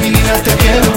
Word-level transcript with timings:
mi 0.00 0.10
vida 0.10 0.42
te 0.42 0.50
quiero. 0.56 0.95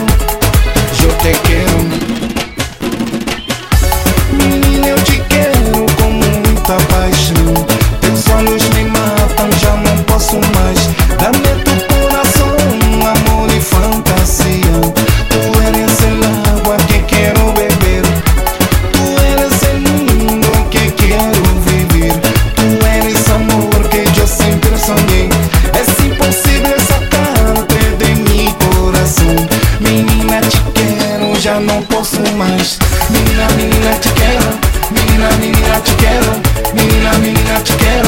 já 31.49 31.59
não 31.59 31.81
posso 31.83 32.21
mais. 32.37 32.77
Menina, 33.09 33.47
menina, 33.57 33.95
te 33.99 34.09
quero. 34.09 34.59
Menina, 34.91 35.31
menina, 35.39 35.79
te 35.81 35.95
quero. 35.95 36.31
Menina, 36.75 37.13
menina, 37.17 37.59
te 37.61 37.73
quero. 37.73 37.98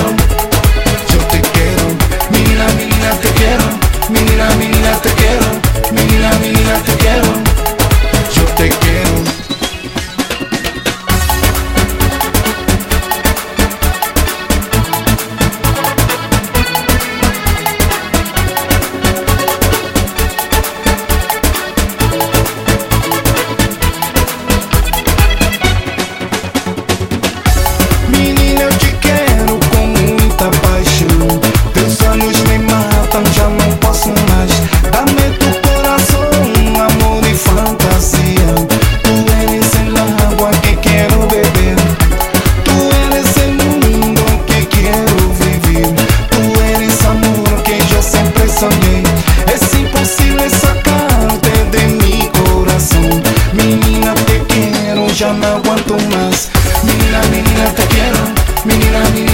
Love 58.91 59.17
you. 59.19 59.30